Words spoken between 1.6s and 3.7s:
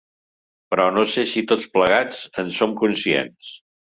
plegats en som conscients.